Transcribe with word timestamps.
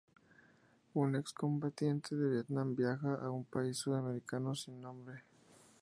Un 0.95 1.15
excombatiente 1.15 2.15
de 2.15 2.31
Vietnam 2.31 2.73
viaja 2.75 3.13
a 3.21 3.29
un 3.29 3.45
país 3.45 3.77
sudamericano 3.77 4.55
sin 4.55 4.81
nombre. 4.81 5.21